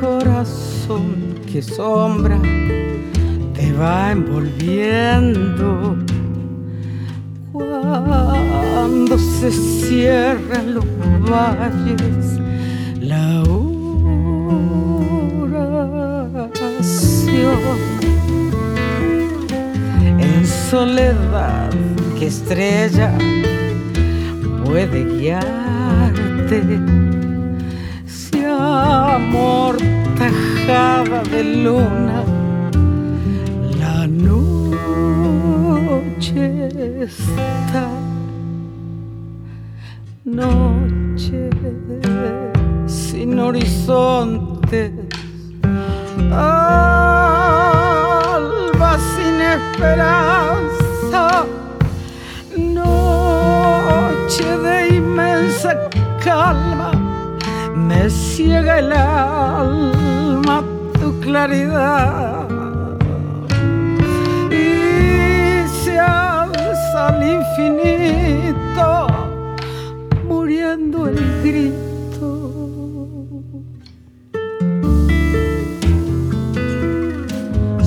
corazón, 0.00 1.34
que 1.50 1.62
sombra 1.62 2.38
te 3.54 3.72
va 3.72 4.12
envolviendo. 4.12 5.96
Cuando 7.52 9.18
se 9.18 9.50
cierran 9.50 10.74
los 10.74 10.84
valles, 11.30 12.40
la 13.00 13.42
oración 13.42 13.92
en 20.18 20.46
soledad 20.46 21.70
que 22.18 22.26
estrella 22.26 23.12
puede 24.64 25.04
guiarte 25.04 26.62
amor 29.22 29.76
tajada 30.18 31.22
de 31.32 31.42
luna. 31.64 32.18
La 33.80 33.98
noche 34.06 34.68
está 37.02 37.86
noche 40.24 41.50
sin 42.86 43.38
horizontes. 43.38 44.90
Alba 46.32 47.32
sin 49.12 49.36
esperanza. 49.56 51.24
Noche 52.56 54.48
de 54.64 54.76
inmensa 54.96 55.70
calma 56.24 56.81
me 57.92 58.08
ciega 58.08 58.78
el 58.78 58.92
alma 58.92 60.64
tu 61.00 61.08
claridad. 61.20 62.48
Y 64.50 65.68
se 65.82 65.98
alza 65.98 67.08
al 67.08 67.22
infinito 67.38 68.88
muriendo 70.28 71.08
el 71.08 71.20
grito. 71.44 72.28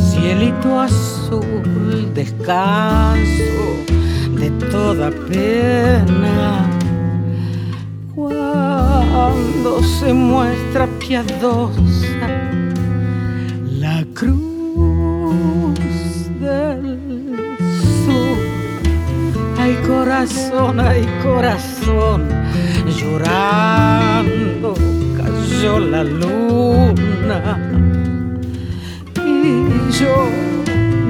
Cielito 0.08 0.80
azul 0.80 2.14
descanso 2.14 3.62
de 4.40 4.50
toda 4.72 5.09
pena 5.30 6.75
cuando 9.16 9.82
se 9.82 10.14
muestra 10.14 10.88
piadosa 11.00 12.28
la 13.80 14.06
cruz 14.14 15.80
del 16.42 17.00
sur. 18.04 18.38
Ay 19.58 19.74
corazón, 19.88 20.82
ay 20.82 21.08
corazón, 21.24 22.28
llorando 22.98 24.74
cayó 25.18 25.80
la 25.80 26.04
luna 26.04 27.58
y 29.26 29.92
yo 29.98 30.28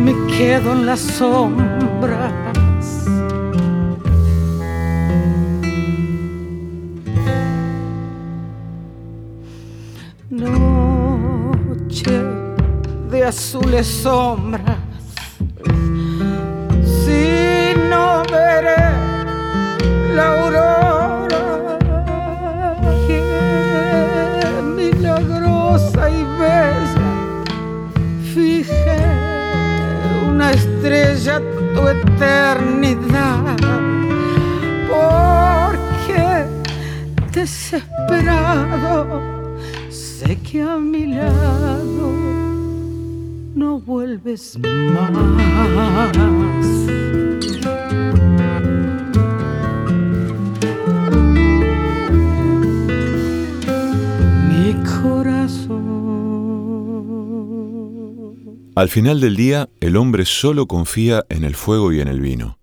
me 0.06 0.14
quedo 0.38 0.74
en 0.74 0.86
las 0.86 1.00
sombras. 1.00 2.45
Azules 13.26 13.88
sombras, 13.88 14.78
si 16.84 17.74
no 17.90 18.22
veré 18.32 18.86
la 20.14 20.26
aurora 20.34 21.80
que 23.08 23.22
milagrosa 24.76 26.10
y 26.10 26.24
bella. 26.40 27.10
Fije 28.34 29.00
una 30.30 30.52
estrella 30.52 31.42
tu 31.74 31.88
eternidad. 31.88 33.58
Porque 34.88 36.46
desesperado 37.32 39.22
sé 39.90 40.38
que 40.42 40.62
a 40.62 40.78
mi 40.78 41.08
lado 41.08 42.25
no 43.66 43.80
vuelves 43.80 44.60
más 44.60 45.12
mi 54.50 54.76
corazón 55.02 55.86
Al 58.76 58.90
final 58.90 59.20
del 59.20 59.36
día, 59.36 59.68
el 59.80 59.98
hombre 59.98 60.26
solo 60.26 60.68
confía 60.68 61.26
en 61.30 61.44
el 61.44 61.56
fuego 61.56 61.92
y 61.92 62.02
en 62.02 62.08
el 62.08 62.22
vino. 62.22 62.60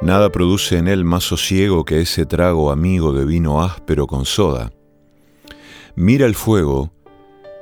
Nada 0.00 0.30
produce 0.32 0.78
en 0.78 0.88
él 0.88 1.04
más 1.04 1.24
sosiego 1.24 1.84
que 1.84 2.00
ese 2.00 2.24
trago 2.24 2.70
amigo 2.70 3.12
de 3.12 3.26
vino 3.26 3.62
áspero 3.62 4.06
con 4.06 4.24
soda. 4.24 4.72
Mira 5.94 6.24
el 6.24 6.34
fuego 6.34 6.94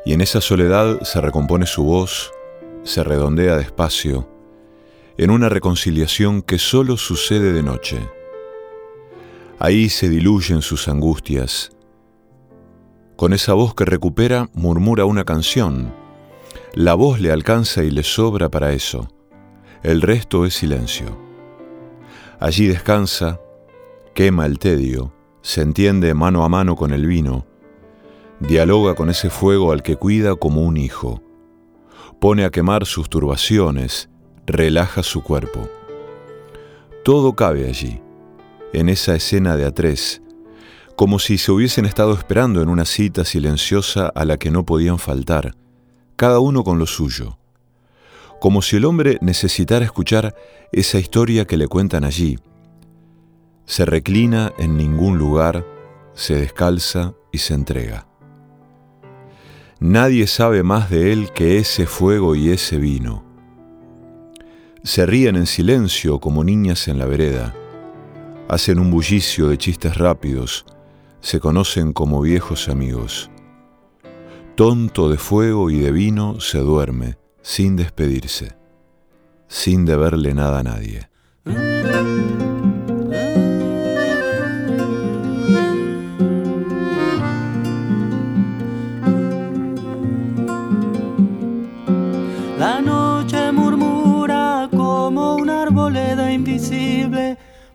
y 0.04 0.12
en 0.12 0.20
esa 0.20 0.40
soledad 0.40 1.00
se 1.02 1.20
recompone 1.20 1.66
su 1.66 1.84
voz, 1.84 2.32
se 2.82 3.04
redondea 3.04 3.56
despacio, 3.56 4.28
en 5.16 5.30
una 5.30 5.48
reconciliación 5.48 6.42
que 6.42 6.58
solo 6.58 6.96
sucede 6.96 7.52
de 7.52 7.62
noche. 7.62 7.98
Ahí 9.58 9.88
se 9.88 10.08
diluyen 10.08 10.62
sus 10.62 10.88
angustias. 10.88 11.70
Con 13.16 13.32
esa 13.32 13.52
voz 13.52 13.74
que 13.74 13.84
recupera, 13.84 14.50
murmura 14.54 15.04
una 15.04 15.24
canción. 15.24 15.94
La 16.74 16.94
voz 16.94 17.20
le 17.20 17.30
alcanza 17.30 17.84
y 17.84 17.90
le 17.90 18.02
sobra 18.02 18.50
para 18.50 18.72
eso. 18.72 19.08
El 19.82 20.02
resto 20.02 20.46
es 20.46 20.54
silencio. 20.54 21.16
Allí 22.40 22.66
descansa, 22.66 23.40
quema 24.14 24.46
el 24.46 24.58
tedio, 24.58 25.12
se 25.42 25.60
entiende 25.60 26.14
mano 26.14 26.44
a 26.44 26.48
mano 26.48 26.74
con 26.74 26.92
el 26.92 27.06
vino, 27.06 27.46
dialoga 28.42 28.94
con 28.94 29.08
ese 29.08 29.30
fuego 29.30 29.72
al 29.72 29.82
que 29.82 29.96
cuida 29.96 30.34
como 30.34 30.62
un 30.62 30.76
hijo, 30.76 31.22
pone 32.20 32.44
a 32.44 32.50
quemar 32.50 32.86
sus 32.86 33.08
turbaciones, 33.08 34.08
relaja 34.46 35.02
su 35.02 35.22
cuerpo. 35.22 35.68
Todo 37.04 37.34
cabe 37.34 37.68
allí, 37.68 38.00
en 38.72 38.88
esa 38.88 39.14
escena 39.14 39.56
de 39.56 39.66
a 39.66 39.72
como 40.96 41.18
si 41.18 41.38
se 41.38 41.50
hubiesen 41.50 41.84
estado 41.84 42.12
esperando 42.12 42.62
en 42.62 42.68
una 42.68 42.84
cita 42.84 43.24
silenciosa 43.24 44.08
a 44.08 44.24
la 44.24 44.36
que 44.36 44.50
no 44.50 44.64
podían 44.64 44.98
faltar, 44.98 45.56
cada 46.16 46.38
uno 46.38 46.64
con 46.64 46.78
lo 46.78 46.86
suyo, 46.86 47.38
como 48.40 48.60
si 48.60 48.76
el 48.76 48.84
hombre 48.84 49.18
necesitara 49.20 49.84
escuchar 49.84 50.34
esa 50.70 50.98
historia 50.98 51.46
que 51.46 51.56
le 51.56 51.66
cuentan 51.68 52.04
allí. 52.04 52.38
Se 53.66 53.84
reclina 53.84 54.52
en 54.58 54.76
ningún 54.76 55.16
lugar, 55.16 55.64
se 56.14 56.34
descalza 56.34 57.14
y 57.32 57.38
se 57.38 57.54
entrega. 57.54 58.11
Nadie 59.82 60.28
sabe 60.28 60.62
más 60.62 60.90
de 60.90 61.12
él 61.12 61.32
que 61.32 61.58
ese 61.58 61.86
fuego 61.86 62.36
y 62.36 62.50
ese 62.50 62.78
vino. 62.78 63.24
Se 64.84 65.06
ríen 65.06 65.34
en 65.34 65.46
silencio 65.46 66.20
como 66.20 66.44
niñas 66.44 66.86
en 66.86 67.00
la 67.00 67.06
vereda. 67.06 67.52
Hacen 68.48 68.78
un 68.78 68.92
bullicio 68.92 69.48
de 69.48 69.58
chistes 69.58 69.96
rápidos. 69.96 70.64
Se 71.20 71.40
conocen 71.40 71.92
como 71.92 72.20
viejos 72.20 72.68
amigos. 72.68 73.28
Tonto 74.54 75.10
de 75.10 75.18
fuego 75.18 75.68
y 75.68 75.80
de 75.80 75.90
vino 75.90 76.38
se 76.38 76.58
duerme, 76.58 77.16
sin 77.42 77.74
despedirse, 77.74 78.54
sin 79.48 79.84
deberle 79.84 80.32
nada 80.32 80.60
a 80.60 80.62
nadie. 80.62 81.08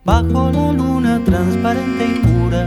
Bajo 0.04 0.50
la 0.50 0.72
luna 0.72 1.20
transparente 1.24 2.06
y 2.06 2.26
pura. 2.26 2.66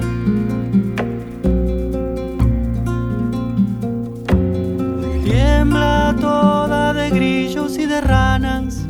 Tiembla 5.24 6.16
toda 6.20 6.94
de 6.94 7.10
grillos 7.10 7.78
y 7.80 7.88
de 7.88 8.02
ranas 8.02 8.86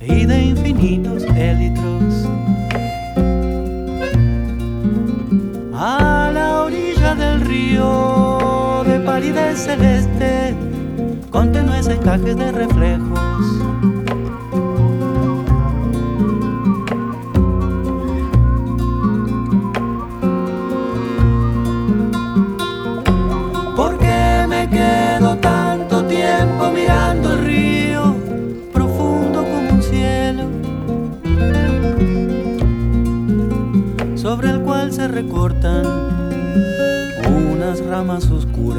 y 0.00 0.24
de 0.24 0.44
infinitos 0.44 1.24
élitros. 1.24 2.26
A 5.74 6.30
la 6.32 6.62
orilla 6.62 7.14
del 7.14 7.42
río 7.42 8.82
de 8.86 9.00
palidez 9.00 9.58
celeste 9.58 10.54
con 11.30 11.52
tenues 11.52 11.88
encajes 11.88 12.36
de 12.36 12.52
reflejos. 12.52 13.95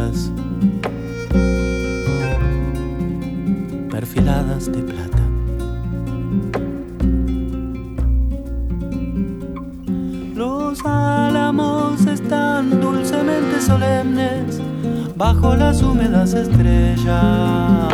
Oscuras? 0.08 0.32
de 4.72 4.82
plata. 4.82 5.18
Los 10.36 10.84
álamos 10.86 12.06
están 12.06 12.82
dulcemente 12.82 13.62
solemnes 13.62 14.60
bajo 15.16 15.56
las 15.56 15.82
húmedas 15.82 16.34
estrellas. 16.34 17.88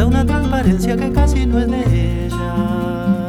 De 0.00 0.06
una 0.06 0.24
transparencia 0.24 0.96
que 0.96 1.12
casi 1.12 1.44
no 1.44 1.58
es 1.58 1.68
de 1.68 2.24
ella. 2.24 3.26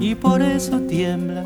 Y 0.00 0.16
por 0.16 0.42
eso 0.42 0.80
tiembla 0.80 1.41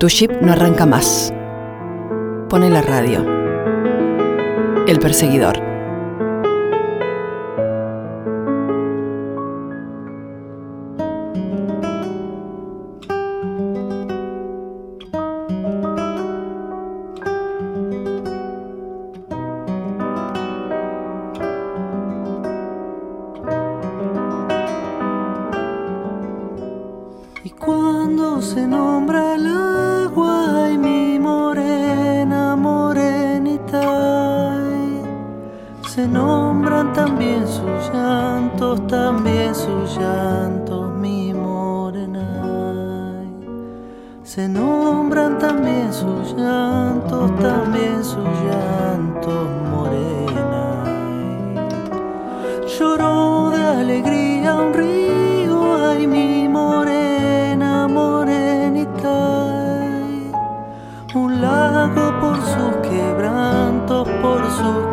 Tu 0.00 0.08
ship 0.08 0.30
no 0.40 0.52
arranca 0.52 0.86
más. 0.86 1.30
Pone 2.48 2.70
la 2.70 2.80
radio. 2.80 3.22
El 4.88 4.98
perseguidor. 4.98 5.69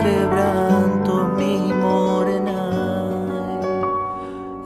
quebranto 0.08 1.14
mi 1.38 1.74
morena. 1.86 2.62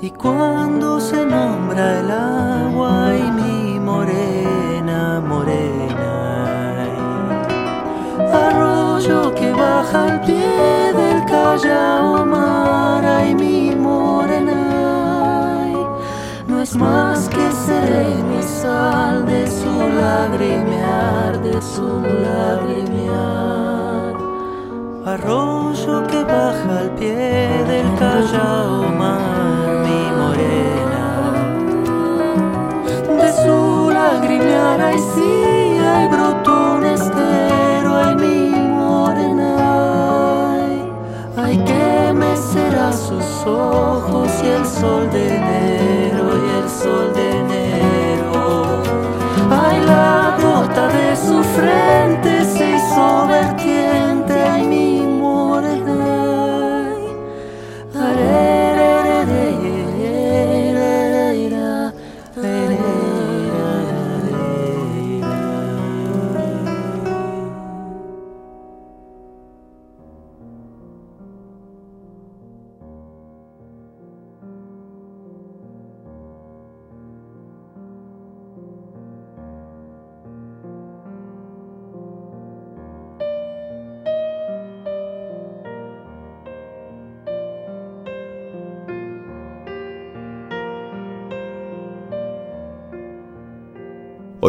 Y 0.01 0.09
cuando 0.11 0.99
se 0.99 1.25
nombra 1.25 1.99
el 1.99 2.11
agua 2.11 2.93
y 3.23 3.25
mi 3.39 3.79
morena, 3.79 5.21
morena. 5.31 6.13
Arroyo 8.45 9.33
que 9.33 9.51
baja 9.51 9.99
al 10.09 10.21
pie 10.21 10.93
del 10.99 11.19
Callao 11.25 12.25
Mara 12.25 13.15
y 13.29 13.33
mi 13.35 13.75
morena. 13.75 14.61
No 16.47 16.61
es 16.61 16.75
más 16.75 17.29
que 17.29 17.45
serenizal 17.67 19.25
de 19.25 19.41
su 19.59 19.73
lagrimear, 20.01 21.41
de 21.41 21.61
su 21.61 21.87
lagrimear 22.25 23.70
arroyo 25.13 26.07
que 26.07 26.23
baja 26.23 26.79
al 26.79 26.89
pie 26.91 27.63
del 27.67 27.87
Callao 27.99 28.83
Mar, 28.99 29.83
mi 29.85 30.03
morena. 30.19 31.05
De 33.19 33.29
su 33.43 33.89
lagrimear 33.91 34.79
hay 34.79 34.99
sí, 35.13 35.33
hay 35.93 36.07
brotó 36.07 36.75
un 36.77 36.85
estero, 36.85 38.15
mi 38.15 38.51
morena. 38.79 39.49
Ay, 40.55 40.93
ay 41.37 41.57
que 41.65 42.13
mecerá 42.13 42.93
sus 42.93 43.45
ojos 43.45 44.29
y 44.43 44.47
el 44.47 44.65
sol 44.65 45.09
de 45.11 45.35
enero 45.35 46.23
y 46.45 46.49
el 46.63 46.69
sol 46.69 47.13
de 47.13 47.30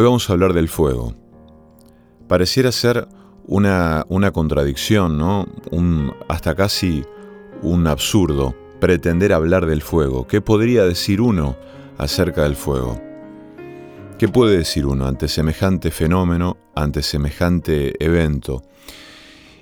Hoy 0.03 0.07
vamos 0.07 0.29
a 0.29 0.33
hablar 0.33 0.53
del 0.53 0.69
fuego. 0.69 1.15
Pareciera 2.27 2.73
ser 2.73 3.07
una, 3.47 4.05
una 4.09 4.33
contradicción, 4.33 5.17
¿no? 5.17 5.47
Un, 5.71 6.13
hasta 6.29 6.57
casi 6.57 7.05
un 7.63 7.87
absurdo 7.87 8.53
pretender 8.81 9.33
hablar 9.33 9.65
del 9.67 9.81
fuego. 9.81 10.27
¿Qué 10.27 10.41
podría 10.41 10.83
decir 10.83 11.21
uno 11.21 11.57
acerca 11.99 12.43
del 12.43 12.57
fuego? 12.57 13.01
¿Qué 14.19 14.27
puede 14.27 14.57
decir 14.57 14.87
uno 14.87 15.07
ante 15.07 15.29
semejante 15.29 15.93
fenómeno, 15.93 16.57
ante 16.75 17.01
semejante 17.05 17.95
evento? 18.05 18.65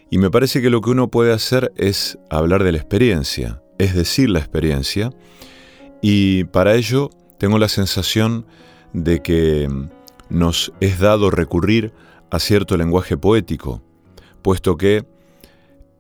Y 0.09 0.17
me 0.17 0.31
parece 0.31 0.63
que 0.63 0.71
lo 0.71 0.81
que 0.81 0.89
uno 0.89 1.11
puede 1.11 1.35
hacer 1.35 1.71
es 1.77 2.19
hablar 2.31 2.65
de 2.65 2.73
la 2.73 2.79
experiencia, 2.79 3.63
es 3.77 3.95
decir, 3.95 4.31
la 4.31 4.39
experiencia, 4.39 5.11
y 6.01 6.45
para 6.45 6.77
ello 6.77 7.11
tengo 7.37 7.59
la 7.59 7.69
sensación 7.69 8.47
de 8.95 9.21
que 9.21 9.69
nos 10.31 10.73
es 10.81 10.99
dado 10.99 11.31
recurrir 11.31 11.93
a 12.31 12.39
cierto 12.39 12.77
lenguaje 12.77 13.17
poético, 13.17 13.83
puesto 14.43 14.77
que 14.77 15.05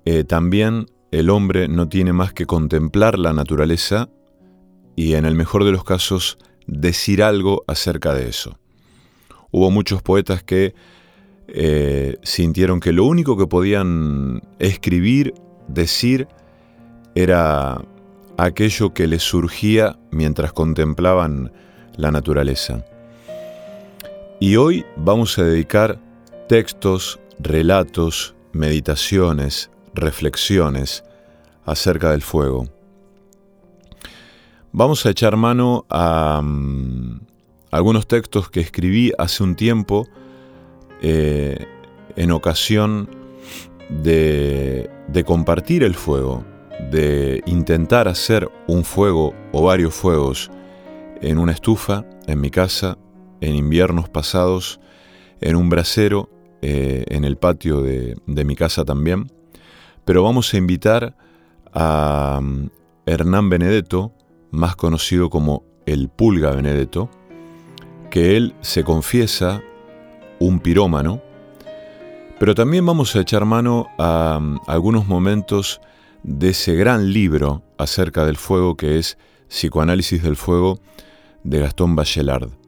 eh, 0.05 0.25
también 0.25 0.87
el 1.11 1.29
hombre 1.29 1.69
no 1.69 1.89
tiene 1.89 2.13
más 2.13 2.33
que 2.33 2.47
contemplar 2.47 3.19
la 3.19 3.33
naturaleza 3.33 4.09
y 4.97 5.15
en 5.15 5.25
el 5.25 5.35
mejor 5.35 5.65
de 5.65 5.73
los 5.73 5.85
casos 5.85 6.39
decir 6.67 7.23
algo 7.23 7.65
acerca 7.67 8.15
de 8.15 8.29
eso. 8.29 8.59
Hubo 9.51 9.71
muchos 9.71 10.03
poetas 10.03 10.43
que 10.43 10.75
eh, 11.49 12.17
sintieron 12.23 12.79
que 12.79 12.93
lo 12.93 13.05
único 13.05 13.37
que 13.37 13.47
podían 13.47 14.41
escribir, 14.61 15.35
decir, 15.67 16.29
era 17.17 17.83
aquello 18.37 18.95
que 18.95 19.09
les 19.09 19.23
surgía 19.23 19.99
mientras 20.13 20.53
contemplaban 20.53 21.53
la 21.97 22.13
naturaleza. 22.13 22.85
Y 24.42 24.56
hoy 24.56 24.87
vamos 24.97 25.38
a 25.38 25.44
dedicar 25.44 26.00
textos, 26.49 27.20
relatos, 27.38 28.35
meditaciones, 28.54 29.70
reflexiones 29.92 31.04
acerca 31.66 32.12
del 32.12 32.23
fuego. 32.23 32.66
Vamos 34.73 35.04
a 35.04 35.11
echar 35.11 35.37
mano 35.37 35.85
a 35.90 36.40
mm, 36.42 37.20
algunos 37.70 38.09
textos 38.09 38.49
que 38.49 38.61
escribí 38.61 39.12
hace 39.18 39.42
un 39.42 39.56
tiempo 39.56 40.09
eh, 41.02 41.59
en 42.16 42.30
ocasión 42.30 43.11
de, 43.90 44.88
de 45.09 45.25
compartir 45.25 45.82
el 45.82 45.94
fuego, 45.94 46.47
de 46.90 47.42
intentar 47.44 48.09
hacer 48.09 48.50
un 48.66 48.85
fuego 48.85 49.35
o 49.52 49.64
varios 49.64 49.92
fuegos 49.92 50.50
en 51.20 51.37
una 51.37 51.52
estufa, 51.52 52.06
en 52.26 52.40
mi 52.40 52.50
casa, 52.50 52.97
en 53.40 53.54
inviernos 53.54 54.09
pasados, 54.09 54.80
en 55.40 55.56
un 55.56 55.68
brasero, 55.70 56.30
eh, 56.62 57.04
en 57.09 57.25
el 57.25 57.37
patio 57.37 57.82
de, 57.82 58.16
mi 58.26 58.54
casa 58.54 58.85
también. 58.85 59.32
Pero 60.04 60.23
vamos 60.23 60.52
a 60.52 60.59
invitar 60.59 61.16
a 61.73 62.40
mm, 62.42 62.70
Hernán 63.06 63.49
Benedetto, 63.49 64.12
más 64.50 64.76
conocido 64.76 65.30
como 65.30 65.64
el 65.87 66.09
Pulga 66.09 66.50
Benedetto, 66.50 67.09
que 68.11 68.37
él 68.37 68.54
se 68.61 68.85
confiesa 68.85 69.62
un 70.38 70.59
pirómano, 70.61 71.23
pero 72.38 72.54
también 72.54 72.85
vamos 72.85 73.14
a 73.16 73.20
echar 73.20 73.44
mano 73.44 73.88
a, 73.99 74.38
mm, 74.40 74.61
algunos 74.66 75.06
momentos 75.06 75.80
de 76.23 76.50
ese 76.50 76.75
gran 76.75 77.12
libro 77.12 77.62
acerca 77.78 78.26
del 78.26 78.37
fuego 78.37 78.76
que 78.76 78.99
es 78.99 79.16
Psicoanálisis 79.49 80.23
del 80.23 80.37
Fuego 80.37 80.78
de 81.42 81.61
Gastón 81.61 81.97
Bachelard. 81.97 82.60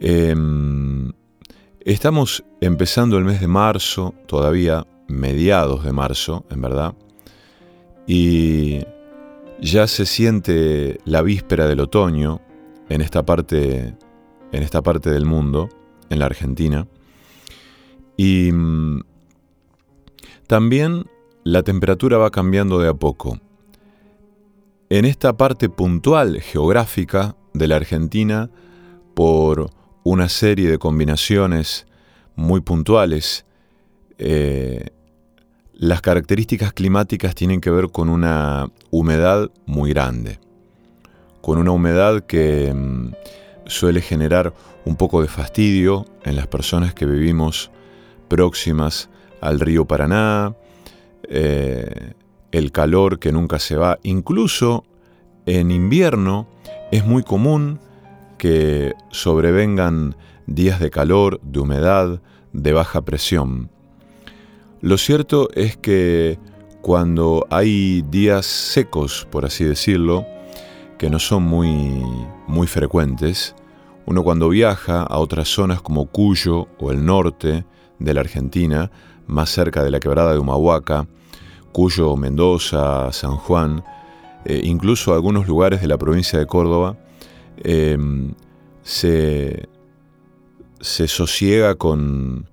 Em, 0.00 1.10
estamos 1.80 2.44
empezando 2.60 3.18
el 3.18 3.24
mes 3.24 3.40
de 3.40 3.48
marzo, 3.48 4.14
todavía 4.26 4.86
mediados 5.08 5.82
de 5.82 5.92
marzo, 5.92 6.44
en 6.50 6.60
verdad, 6.62 6.94
y 8.06 8.84
ya 9.60 9.88
se 9.88 10.06
siente 10.06 11.00
la 11.04 11.22
víspera 11.22 11.66
del 11.66 11.80
otoño 11.80 12.40
en 12.88 13.00
esta 13.00 13.24
parte, 13.24 13.96
en 14.52 14.62
esta 14.62 14.82
parte 14.82 15.10
del 15.10 15.26
mundo, 15.26 15.68
en 16.10 16.20
la 16.20 16.26
Argentina. 16.26 16.86
Y 18.16 18.52
mm, 18.52 19.00
también 20.46 21.06
la 21.42 21.64
temperatura 21.64 22.18
va 22.18 22.30
cambiando 22.30 22.78
de 22.78 22.88
a 22.88 22.94
poco. 22.94 23.40
En 24.90 25.04
esta 25.04 25.36
parte 25.36 25.68
puntual 25.68 26.40
geográfica 26.40 27.36
de 27.52 27.66
la 27.66 27.76
Argentina, 27.76 28.48
por 29.14 29.70
una 30.08 30.30
serie 30.30 30.70
de 30.70 30.78
combinaciones 30.78 31.86
muy 32.34 32.62
puntuales, 32.62 33.44
eh, 34.16 34.86
las 35.74 36.00
características 36.00 36.72
climáticas 36.72 37.34
tienen 37.34 37.60
que 37.60 37.70
ver 37.70 37.90
con 37.90 38.08
una 38.08 38.70
humedad 38.90 39.50
muy 39.66 39.90
grande, 39.90 40.38
con 41.42 41.58
una 41.58 41.72
humedad 41.72 42.24
que 42.24 42.72
mm, 42.74 43.12
suele 43.66 44.00
generar 44.00 44.54
un 44.86 44.96
poco 44.96 45.20
de 45.20 45.28
fastidio 45.28 46.06
en 46.24 46.36
las 46.36 46.46
personas 46.46 46.94
que 46.94 47.04
vivimos 47.04 47.70
próximas 48.28 49.10
al 49.42 49.60
río 49.60 49.84
Paraná, 49.84 50.54
eh, 51.28 52.14
el 52.50 52.72
calor 52.72 53.18
que 53.18 53.30
nunca 53.30 53.58
se 53.58 53.76
va, 53.76 53.98
incluso 54.02 54.84
en 55.44 55.70
invierno 55.70 56.48
es 56.90 57.04
muy 57.04 57.22
común 57.22 57.78
que 58.38 58.94
sobrevengan 59.10 60.16
días 60.46 60.80
de 60.80 60.90
calor, 60.90 61.40
de 61.42 61.60
humedad, 61.60 62.22
de 62.52 62.72
baja 62.72 63.02
presión. 63.02 63.70
Lo 64.80 64.96
cierto 64.96 65.48
es 65.54 65.76
que 65.76 66.38
cuando 66.80 67.46
hay 67.50 68.02
días 68.02 68.46
secos, 68.46 69.26
por 69.30 69.44
así 69.44 69.64
decirlo, 69.64 70.24
que 70.98 71.10
no 71.10 71.18
son 71.18 71.42
muy, 71.42 72.02
muy 72.46 72.66
frecuentes, 72.66 73.54
uno 74.06 74.22
cuando 74.22 74.48
viaja 74.48 75.02
a 75.02 75.18
otras 75.18 75.48
zonas 75.48 75.82
como 75.82 76.06
Cuyo 76.06 76.68
o 76.78 76.90
el 76.90 77.04
norte 77.04 77.66
de 77.98 78.14
la 78.14 78.20
Argentina, 78.20 78.90
más 79.26 79.50
cerca 79.50 79.84
de 79.84 79.90
la 79.90 80.00
quebrada 80.00 80.32
de 80.32 80.38
Humahuaca, 80.38 81.06
Cuyo, 81.72 82.16
Mendoza, 82.16 83.12
San 83.12 83.36
Juan, 83.36 83.84
eh, 84.44 84.62
incluso 84.64 85.12
algunos 85.12 85.46
lugares 85.46 85.82
de 85.82 85.88
la 85.88 85.98
provincia 85.98 86.38
de 86.38 86.46
Córdoba, 86.46 86.96
eh, 87.64 87.98
se, 88.82 89.68
se 90.80 91.08
sosiega 91.08 91.74
con, 91.74 92.48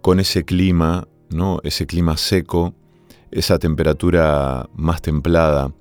con 0.00 0.20
ese 0.20 0.44
clima 0.44 1.06
¿no? 1.34 1.60
ese 1.64 1.86
clima 1.86 2.16
seco, 2.16 2.74
esa 3.30 3.58
temperatura 3.58 4.68
más 4.74 5.02
templada, 5.02 5.72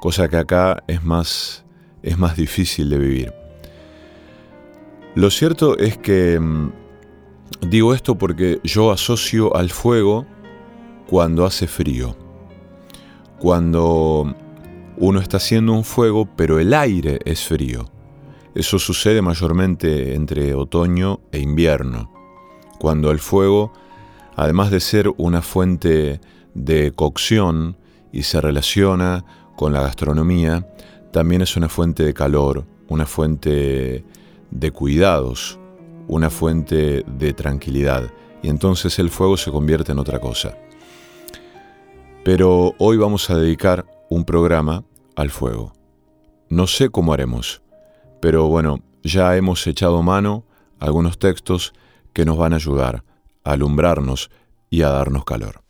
cosa 0.00 0.28
que 0.28 0.36
acá 0.36 0.82
es 0.88 1.02
más, 1.02 1.64
es 2.02 2.18
más 2.18 2.36
difícil 2.36 2.90
de 2.90 2.98
vivir. 2.98 3.32
Lo 5.14 5.30
cierto 5.30 5.78
es 5.78 5.96
que 5.96 6.38
mm, 6.38 6.72
digo 7.70 7.94
esto 7.94 8.16
porque 8.18 8.60
yo 8.64 8.90
asocio 8.90 9.56
al 9.56 9.70
fuego 9.70 10.26
cuando 11.08 11.46
hace 11.46 11.66
frío, 11.66 12.16
cuando 13.38 14.34
uno 15.00 15.20
está 15.20 15.36
haciendo 15.38 15.72
un 15.72 15.84
fuego 15.84 16.28
pero 16.36 16.58
el 16.58 16.74
aire 16.74 17.18
es 17.24 17.44
frío. 17.44 17.90
Eso 18.54 18.78
sucede 18.78 19.22
mayormente 19.22 20.14
entre 20.14 20.54
otoño 20.54 21.20
e 21.32 21.38
invierno, 21.38 22.12
cuando 22.78 23.10
el 23.10 23.18
fuego 23.18 23.72
además 24.38 24.70
de 24.70 24.78
ser 24.78 25.10
una 25.16 25.42
fuente 25.42 26.20
de 26.54 26.92
cocción 26.92 27.76
y 28.12 28.22
se 28.22 28.40
relaciona 28.40 29.24
con 29.56 29.72
la 29.72 29.80
gastronomía, 29.80 30.64
también 31.10 31.42
es 31.42 31.56
una 31.56 31.68
fuente 31.68 32.04
de 32.04 32.14
calor, 32.14 32.64
una 32.88 33.04
fuente 33.04 34.04
de 34.52 34.70
cuidados, 34.70 35.58
una 36.06 36.30
fuente 36.30 37.04
de 37.04 37.32
tranquilidad. 37.32 38.12
Y 38.40 38.48
entonces 38.48 39.00
el 39.00 39.10
fuego 39.10 39.36
se 39.36 39.50
convierte 39.50 39.90
en 39.90 39.98
otra 39.98 40.20
cosa. 40.20 40.56
Pero 42.24 42.76
hoy 42.78 42.96
vamos 42.96 43.28
a 43.30 43.36
dedicar 43.36 43.86
un 44.08 44.24
programa 44.24 44.84
al 45.16 45.30
fuego. 45.30 45.72
No 46.48 46.66
sé 46.66 46.90
cómo 46.90 47.12
haremos, 47.12 47.62
pero 48.20 48.46
bueno, 48.48 48.80
ya 49.02 49.36
hemos 49.36 49.66
echado 49.66 50.02
mano 50.02 50.44
a 50.80 50.86
algunos 50.86 51.18
textos 51.18 51.72
que 52.12 52.24
nos 52.24 52.36
van 52.36 52.52
a 52.52 52.56
ayudar 52.56 53.04
alumbrarnos 53.52 54.30
y 54.70 54.82
a 54.82 54.90
darnos 54.90 55.24
calor. 55.24 55.62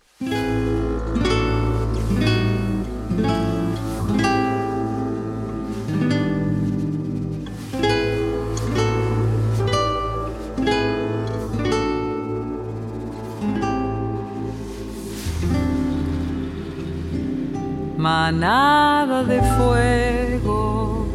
Manada 18.09 19.19
de 19.23 19.39
fuego 19.57 21.07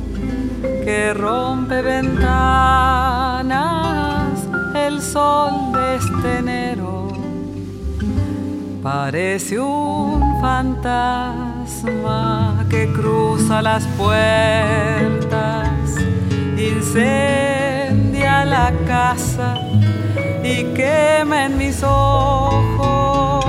que 0.86 1.02
rompe 1.16 1.82
ventanas 1.82 3.58
el 4.76 5.02
sol 5.02 5.54
de 5.74 5.96
este 5.96 6.38
enero. 6.38 7.08
Parece 8.84 9.60
un 9.60 10.40
fantasma 10.40 12.30
que 12.70 12.84
cruza 12.94 13.56
las 13.64 13.84
puertas, 14.02 15.70
incendia 16.74 18.46
la 18.46 18.72
casa 18.86 19.50
y 20.44 20.56
quema 20.76 21.46
en 21.46 21.58
mis 21.58 21.82
ojos 21.82 23.43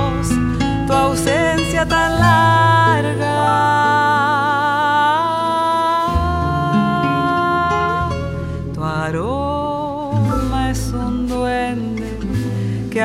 ausencia 1.75 1.85
tan 1.85 2.19
larga. 2.19 3.65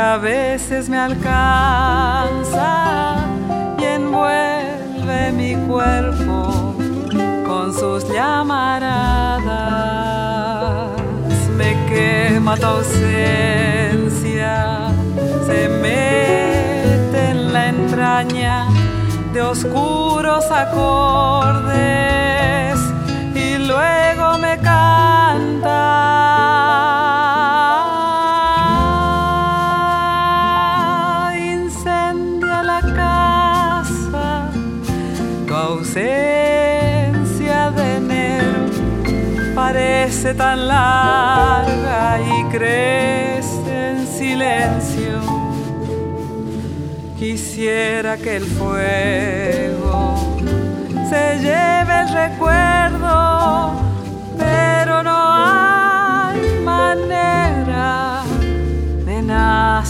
a 0.00 0.16
veces 0.16 0.88
me 0.88 0.98
alcanza 0.98 1.56
y 3.78 3.84
envuelve 3.84 5.30
mi 5.32 5.54
cuerpo 5.68 6.74
con 7.46 7.72
sus 7.72 8.08
llamaradas. 8.12 8.90
Me 11.56 11.76
quema 11.88 12.56
tu 12.56 12.66
ausencia, 12.66 14.54
se 15.46 15.68
mete 15.68 16.69
la 17.52 17.68
entraña 17.68 18.66
de 19.32 19.42
oscuros 19.42 20.44
acordes 20.50 21.70
y 23.34 23.58
luego 23.58 24.38
me 24.38 24.56
canta. 24.58 25.10
parece 39.54 40.34
tan 40.34 40.68
larga 40.68 42.18
y 42.20 42.44
crece 42.50 43.90
en 43.90 44.06
silencio. 44.06 44.79
Quisiera 47.20 48.16
que 48.16 48.36
el 48.36 48.44
fuego 48.46 50.16
se 51.10 51.38
lleve 51.38 52.00
el 52.00 52.08
recuerdo, 52.14 53.74
pero 54.38 55.02
no 55.02 55.34
hay 55.34 56.40
manera 56.64 58.22
de 59.04 59.20
nacer 59.20 59.89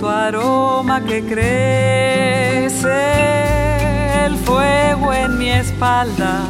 tu 0.00 0.08
aroma 0.08 1.00
que 1.04 1.22
crece, 1.24 2.90
el 4.26 4.36
fuego 4.38 5.12
en 5.12 5.38
mi 5.38 5.50
espalda, 5.50 6.40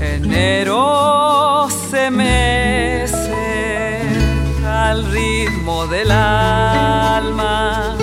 enero 0.00 1.68
se 1.90 2.10
mece 2.10 4.02
al 4.66 5.04
ritmo 5.10 5.86
del 5.86 6.10
alma, 6.10 7.96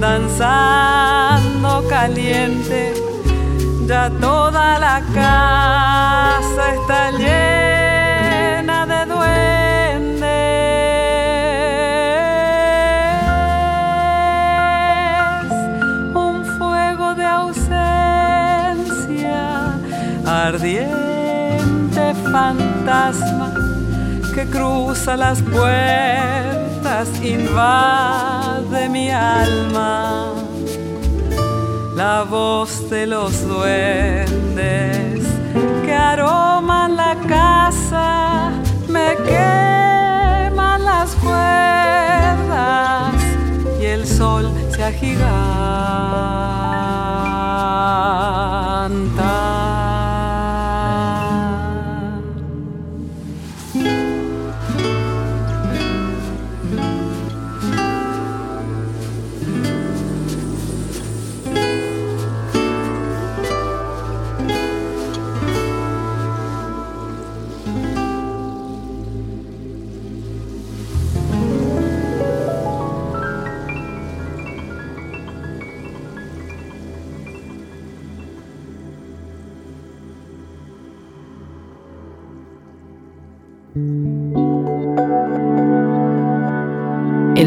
danzando 0.00 1.86
caliente, 1.88 2.94
ya 3.86 4.10
toda 4.20 4.78
la 4.78 5.02
casa 5.14 6.74
está 6.74 7.10
llena 7.12 7.65
fantasma 22.36 23.48
que 24.34 24.44
cruza 24.54 25.16
las 25.16 25.40
puertas, 25.40 27.08
invade 27.22 28.90
mi 28.90 29.10
alma. 29.10 30.34
La 31.94 32.24
voz 32.24 32.90
de 32.90 33.06
los 33.06 33.32
duendes 33.48 35.24
que 35.84 35.94
aroman 35.94 36.94
la 36.94 37.14
casa 37.26 38.52
me 38.86 39.08
queman 39.30 40.84
las 40.84 41.10
cuerdas 41.26 43.14
y 43.80 43.84
el 43.86 44.06
sol 44.06 44.44
se 44.74 44.84
agiganta. 44.84 45.36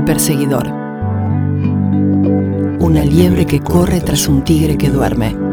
Perseguidor. 0.09 0.65
Una 2.79 3.05
liebre 3.05 3.45
que 3.45 3.59
corre 3.59 4.01
tras 4.01 4.27
un 4.27 4.43
tigre 4.43 4.75
que 4.75 4.89
duerme. 4.89 5.48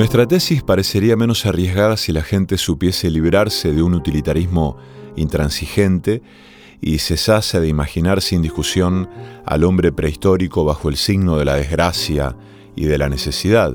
Nuestra 0.00 0.26
tesis 0.26 0.62
parecería 0.62 1.14
menos 1.14 1.44
arriesgada 1.44 1.98
si 1.98 2.10
la 2.10 2.22
gente 2.22 2.56
supiese 2.56 3.10
librarse 3.10 3.74
de 3.74 3.82
un 3.82 3.92
utilitarismo 3.92 4.78
intransigente 5.14 6.22
y 6.80 7.00
cesase 7.00 7.60
de 7.60 7.68
imaginar 7.68 8.22
sin 8.22 8.40
discusión 8.40 9.10
al 9.44 9.62
hombre 9.62 9.92
prehistórico 9.92 10.64
bajo 10.64 10.88
el 10.88 10.96
signo 10.96 11.36
de 11.36 11.44
la 11.44 11.56
desgracia 11.56 12.34
y 12.74 12.86
de 12.86 12.96
la 12.96 13.10
necesidad. 13.10 13.74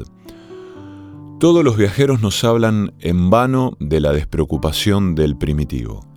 Todos 1.39 1.63
los 1.63 1.77
viajeros 1.77 2.23
nos 2.23 2.43
hablan 2.43 2.95
en 3.01 3.29
vano 3.29 3.77
de 3.79 3.99
la 3.99 4.11
despreocupación 4.11 5.13
del 5.13 5.37
primitivo. 5.37 6.07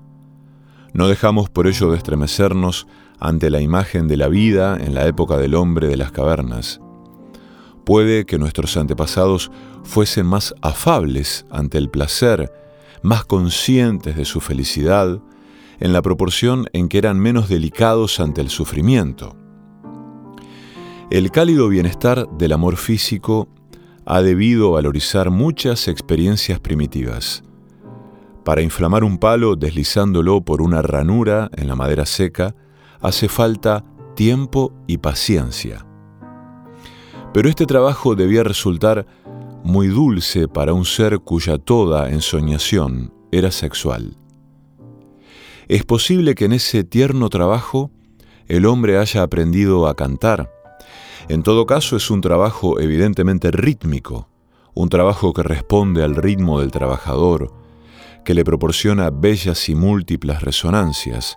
No 0.95 1.07
dejamos 1.09 1.51
por 1.51 1.67
ello 1.67 1.91
de 1.91 1.99
estremecernos 1.99 2.87
ante 3.21 3.51
la 3.51 3.61
imagen 3.61 4.09
de 4.09 4.17
la 4.17 4.29
vida 4.29 4.79
en 4.81 4.95
la 4.95 5.07
época 5.07 5.37
del 5.37 5.55
hombre 5.55 5.87
de 5.87 5.99
las 5.99 6.13
cavernas. 6.13 6.81
Puede 7.89 8.27
que 8.27 8.39
nuestros 8.39 8.77
antepasados 8.77 9.51
fuesen 9.83 10.27
más 10.27 10.55
afables 10.61 11.47
ante 11.51 11.79
el 11.79 11.89
placer, 11.89 12.53
más 13.01 13.25
conscientes 13.25 14.15
de 14.15 14.27
su 14.27 14.43
felicidad, 14.43 15.23
en 15.81 15.95
la 15.95 16.03
proporción 16.03 16.67
en 16.75 16.91
que 16.91 16.99
eran 16.99 17.19
menos 17.19 17.49
delicados 17.49 18.21
ante 18.21 18.43
el 18.43 18.51
sufrimiento. 18.51 19.37
El 21.11 21.31
cálido 21.31 21.71
bienestar 21.71 22.29
del 22.37 22.53
amor 22.53 22.77
físico 22.77 23.49
ha 24.05 24.21
debido 24.21 24.73
valorizar 24.73 25.31
muchas 25.31 25.89
experiencias 25.89 26.61
primitivas. 26.61 27.43
Para 28.45 28.61
inflamar 28.61 29.03
un 29.03 29.17
palo 29.17 29.57
deslizándolo 29.57 30.43
por 30.43 30.61
una 30.61 30.83
ranura 30.83 31.49
en 31.57 31.69
la 31.69 31.75
madera 31.75 32.05
seca, 32.05 32.55
hace 33.01 33.31
falta 33.31 33.83
tiempo 34.15 34.75
y 34.87 34.99
paciencia. 34.99 35.88
Pero 37.33 37.49
este 37.49 37.67
trabajo 37.67 38.15
debía 38.15 38.43
resultar 38.43 39.07
muy 39.63 39.89
dulce 39.89 40.49
para 40.49 40.73
un 40.73 40.85
ser 40.85 41.21
cuya 41.21 41.59
toda 41.59 42.11
ensoñación 42.11 43.13
era 43.31 43.51
sexual. 43.51 44.17
Es 45.69 45.85
posible 45.85 46.35
que 46.35 46.47
en 46.47 46.55
ese 46.55 46.85
tierno 46.85 47.29
trabajo 47.29 47.91
el 48.47 48.65
hombre 48.65 48.99
haya 48.99 49.23
aprendido 49.23 49.87
a 49.87 49.95
cantar. 49.95 50.51
En 51.29 51.43
todo 51.43 51.67
caso 51.67 51.97
es 51.97 52.11
un 52.11 52.23
trabajo 52.23 52.81
evidentemente 52.81 53.51
rítmico, 53.51 54.29
un 54.75 54.89
trabajo 54.89 55.35
que 55.35 55.43
responde 55.43 56.03
al 56.03 56.17
ritmo 56.17 56.61
del 56.61 56.71
trabajador, 56.71 57.53
que 58.25 58.33
le 58.33 58.45
proporciona 58.45 59.11
bellas 59.11 59.69
y 59.69 59.75
múltiples 59.75 60.41
resonancias, 60.41 61.37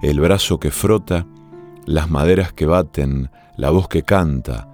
el 0.00 0.20
brazo 0.20 0.58
que 0.58 0.70
frota, 0.70 1.26
las 1.84 2.08
maderas 2.08 2.54
que 2.54 2.64
baten, 2.64 3.30
la 3.58 3.68
voz 3.68 3.88
que 3.88 4.02
canta, 4.02 4.68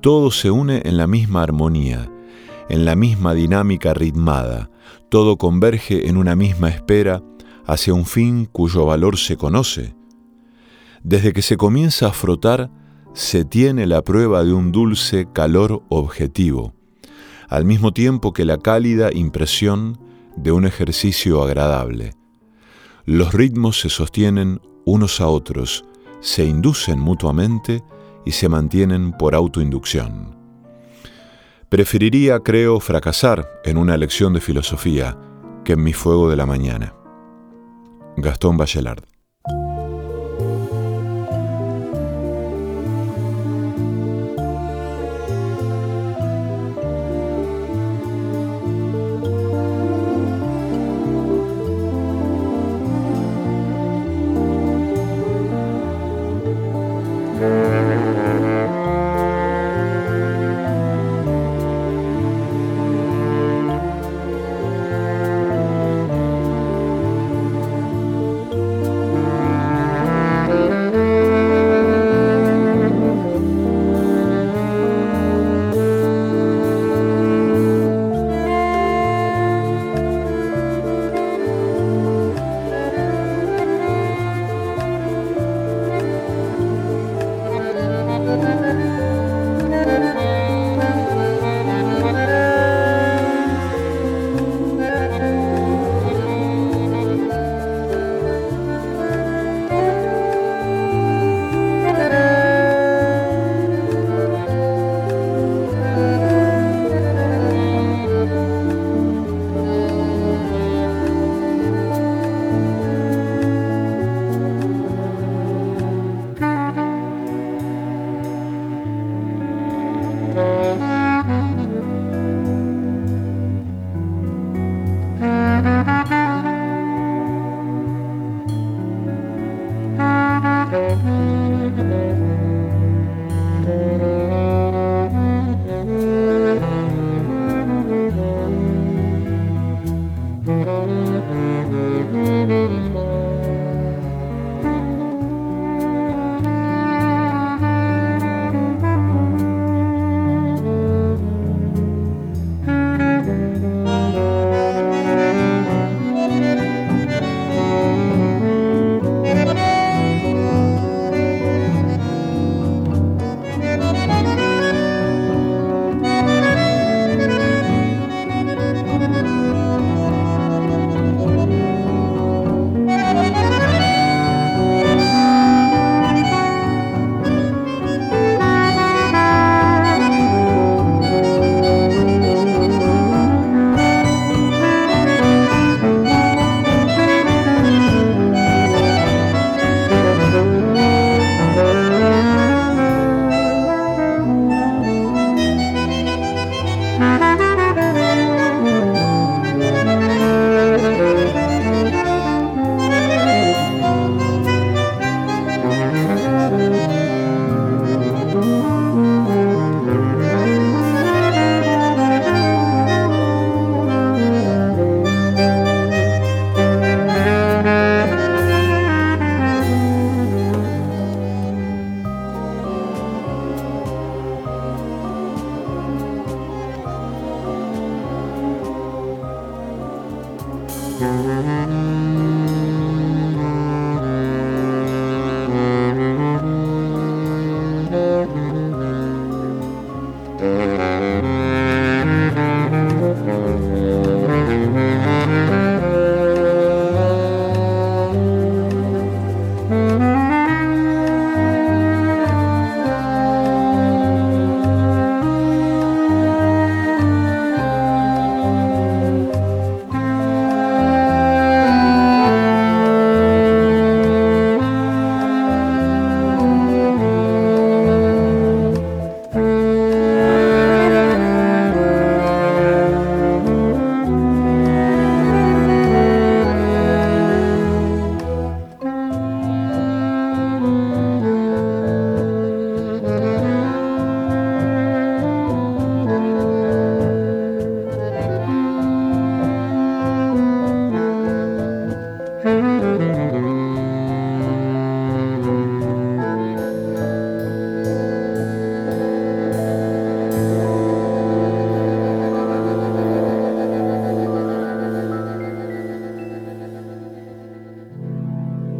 todo 0.00 0.30
se 0.30 0.50
une 0.50 0.82
en 0.84 0.96
la 0.96 1.06
misma 1.06 1.42
armonía, 1.42 2.10
en 2.68 2.84
la 2.84 2.94
misma 2.94 3.34
dinámica 3.34 3.94
ritmada, 3.94 4.70
todo 5.08 5.36
converge 5.36 6.08
en 6.08 6.16
una 6.16 6.36
misma 6.36 6.68
espera 6.68 7.22
hacia 7.66 7.94
un 7.94 8.06
fin 8.06 8.46
cuyo 8.46 8.86
valor 8.86 9.16
se 9.16 9.36
conoce. 9.36 9.94
Desde 11.02 11.32
que 11.32 11.42
se 11.42 11.56
comienza 11.56 12.08
a 12.08 12.12
frotar, 12.12 12.70
se 13.14 13.44
tiene 13.44 13.86
la 13.86 14.02
prueba 14.02 14.44
de 14.44 14.52
un 14.52 14.70
dulce 14.70 15.28
calor 15.32 15.82
objetivo, 15.88 16.74
al 17.48 17.64
mismo 17.64 17.92
tiempo 17.92 18.32
que 18.32 18.44
la 18.44 18.58
cálida 18.58 19.10
impresión 19.12 19.98
de 20.36 20.52
un 20.52 20.66
ejercicio 20.66 21.42
agradable. 21.42 22.14
Los 23.04 23.32
ritmos 23.32 23.80
se 23.80 23.88
sostienen 23.88 24.60
unos 24.84 25.20
a 25.20 25.28
otros, 25.28 25.84
se 26.20 26.44
inducen 26.44 27.00
mutuamente 27.00 27.82
y 28.28 28.32
se 28.32 28.50
mantienen 28.50 29.12
por 29.12 29.34
autoinducción. 29.34 30.36
Preferiría, 31.70 32.40
creo, 32.40 32.78
fracasar 32.78 33.48
en 33.64 33.78
una 33.78 33.96
lección 33.96 34.34
de 34.34 34.42
filosofía 34.42 35.16
que 35.64 35.72
en 35.72 35.82
mi 35.82 35.94
fuego 35.94 36.28
de 36.28 36.36
la 36.36 36.44
mañana. 36.44 36.92
Gastón 38.18 38.58
Bachelard 38.58 39.17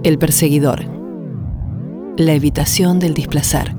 El 0.08 0.18
perseguidor. 0.18 0.86
La 2.16 2.32
evitación 2.32 2.98
del 2.98 3.12
displacer. 3.12 3.77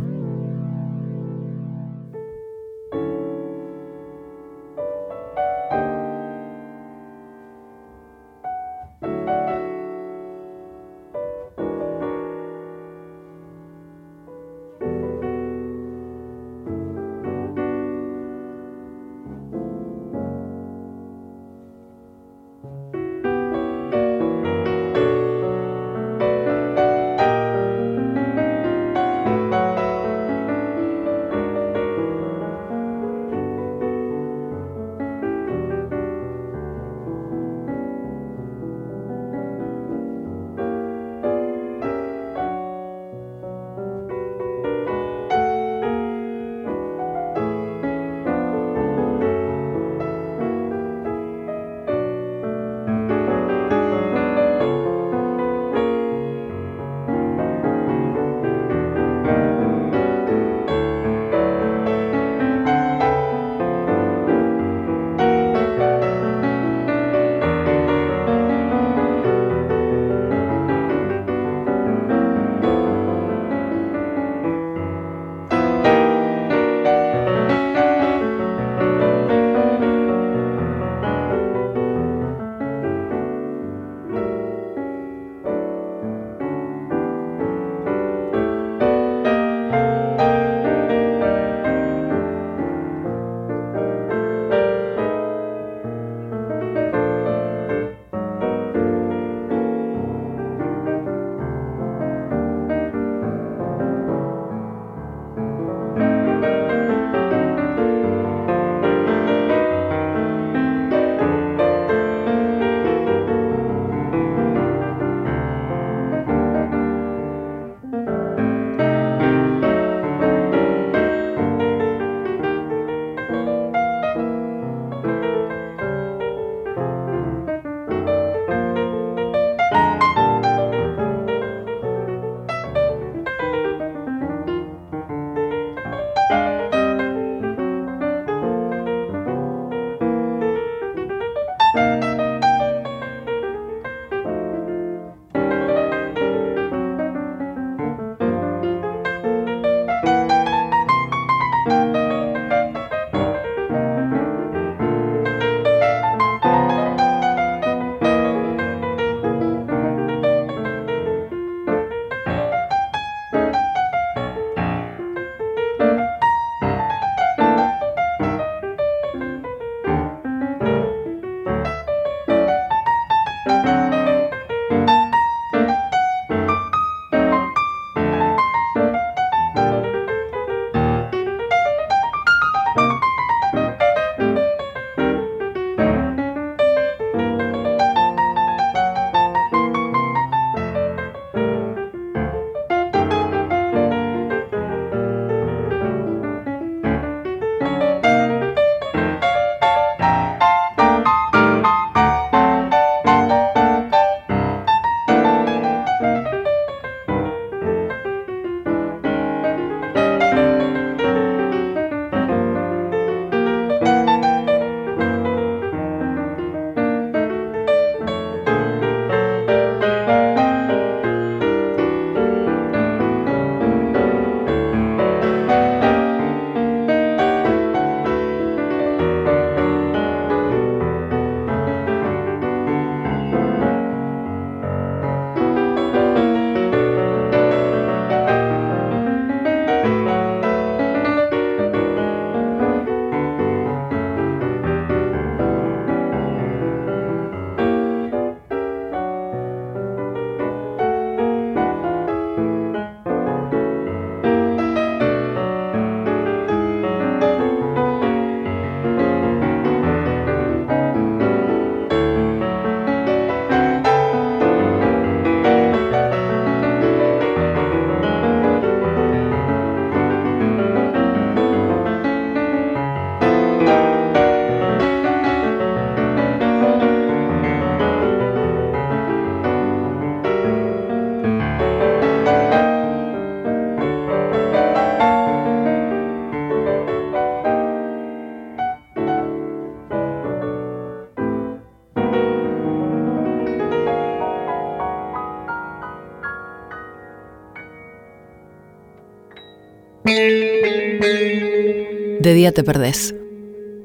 De 302.29 302.35
día 302.35 302.51
te 302.51 302.63
perdés. 302.63 303.15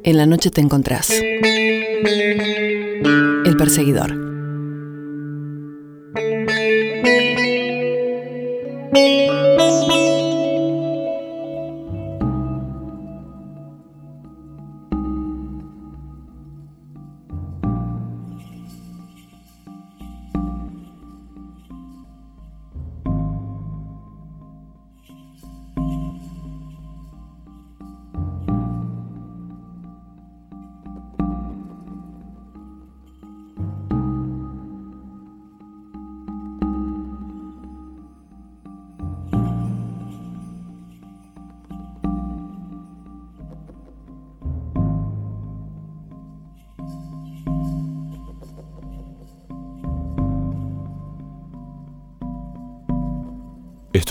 En 0.03 0.19
la 0.19 0.27
noche 0.27 0.51
te 0.51 0.61
encontrás. 0.61 1.11
El 3.47 3.57
perseguidor. 3.57 4.24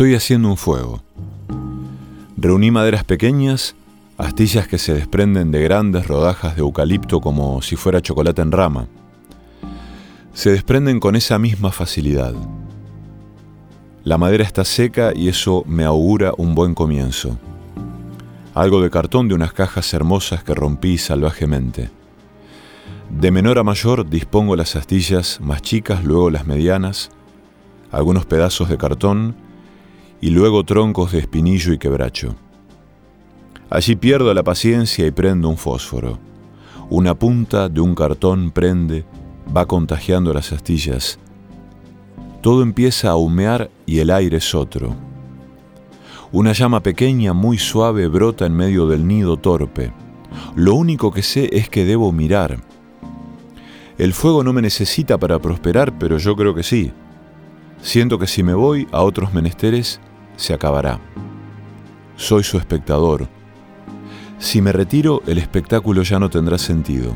Estoy 0.04 0.16
haciendo 0.16 0.50
un 0.50 0.58
fuego. 0.58 1.02
Reuní 2.36 2.72
maderas 2.72 3.06
pequeñas, 3.06 3.74
astillas 4.18 4.68
que 4.68 4.78
se 4.78 4.94
desprenden 4.94 5.52
de 5.52 5.64
grandes 5.64 6.10
rodajas 6.10 6.58
de 6.58 6.60
eucalipto 6.60 7.22
como 7.22 7.62
si 7.62 7.78
fuera 7.78 8.02
chocolate 8.02 8.42
en 8.42 8.52
rama. 8.52 8.88
Se 10.34 10.52
desprenden 10.52 11.00
con 11.00 11.16
esa 11.16 11.40
misma 11.40 11.72
facilidad. 11.72 12.34
La 14.04 14.18
madera 14.18 14.44
está 14.44 14.66
seca 14.66 15.14
y 15.16 15.30
eso 15.30 15.64
me 15.68 15.86
augura 15.86 16.34
un 16.36 16.54
buen 16.54 16.76
comienzo. 16.76 17.38
Algo 18.54 18.82
de 18.82 18.90
cartón 18.90 19.30
de 19.30 19.36
unas 19.36 19.54
cajas 19.54 19.94
hermosas 19.94 20.44
que 20.44 20.54
rompí 20.54 20.98
salvajemente. 20.98 21.92
De 23.10 23.32
menor 23.32 23.58
a 23.58 23.64
mayor 23.64 24.10
dispongo 24.10 24.58
las 24.58 24.76
astillas 24.76 25.40
más 25.40 25.62
chicas, 25.62 26.04
luego 26.04 26.30
las 26.30 26.46
medianas, 26.46 27.10
algunos 27.90 28.26
pedazos 28.26 28.68
de 28.68 28.78
cartón 28.78 29.43
y 30.24 30.30
luego 30.30 30.64
troncos 30.64 31.12
de 31.12 31.20
espinillo 31.20 31.74
y 31.74 31.78
quebracho. 31.78 32.34
Allí 33.70 33.98
pierdo 33.98 34.34
la 34.34 34.42
paciencia 34.42 35.06
y 35.06 35.12
prendo 35.12 35.50
un 35.50 35.58
fósforo. 35.58 36.18
Una 36.90 37.14
punta 37.14 37.68
de 37.68 37.82
un 37.82 37.94
cartón 37.94 38.52
prende, 38.52 39.04
va 39.54 39.66
contagiando 39.66 40.34
las 40.34 40.54
astillas. 40.54 41.20
Todo 42.42 42.64
empieza 42.64 43.10
a 43.10 43.18
humear 43.18 43.70
y 43.86 44.00
el 44.00 44.10
aire 44.10 44.38
es 44.38 44.56
otro. 44.56 44.96
Una 46.32 46.54
llama 46.54 46.82
pequeña, 46.82 47.34
muy 47.34 47.58
suave, 47.58 48.08
brota 48.08 48.46
en 48.46 48.56
medio 48.56 48.88
del 48.88 49.06
nido 49.06 49.36
torpe. 49.36 49.92
Lo 50.56 50.76
único 50.76 51.12
que 51.12 51.22
sé 51.22 51.50
es 51.52 51.68
que 51.68 51.84
debo 51.84 52.14
mirar. 52.14 52.62
El 53.98 54.14
fuego 54.14 54.42
no 54.42 54.54
me 54.54 54.62
necesita 54.62 55.18
para 55.18 55.40
prosperar, 55.40 56.00
pero 56.00 56.18
yo 56.18 56.34
creo 56.38 56.56
que 56.56 56.64
sí. 56.64 56.94
Siento 57.82 58.18
que 58.18 58.28
si 58.28 58.42
me 58.42 58.54
voy 58.54 58.88
a 58.94 59.02
otros 59.02 59.34
menesteres, 59.34 60.00
se 60.36 60.54
acabará. 60.54 61.00
Soy 62.16 62.44
su 62.44 62.58
espectador. 62.58 63.28
Si 64.40 64.62
me 64.62 64.72
retiro, 64.72 65.22
el 65.26 65.38
espectáculo 65.38 66.04
ya 66.04 66.20
no 66.20 66.30
tendrá 66.30 66.58
sentido. 66.58 67.16